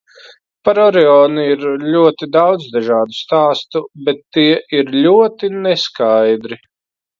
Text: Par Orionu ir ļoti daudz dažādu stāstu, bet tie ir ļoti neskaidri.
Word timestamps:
Par 0.69 0.79
Orionu 0.83 1.43
ir 1.55 1.65
ļoti 1.97 2.29
daudz 2.37 2.65
dažādu 2.79 3.19
stāstu, 3.19 3.83
bet 4.09 4.25
tie 4.39 4.49
ir 4.81 4.93
ļoti 4.99 5.55
neskaidri. 5.63 6.63